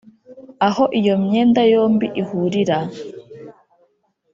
[0.67, 2.77] Aho iyo myenda yombi ihurira